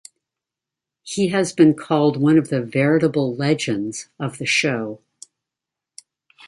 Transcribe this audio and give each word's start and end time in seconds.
He 1.03 1.27
has 1.27 1.53
been 1.53 1.75
called 1.75 2.17
one 2.19 2.39
of 2.39 2.49
the 2.49 2.59
"veritable 2.63 3.35
legends" 3.35 4.09
of 4.17 4.39
the 4.39 4.47
show. 4.47 4.99